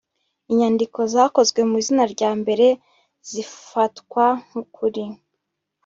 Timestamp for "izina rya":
1.81-2.31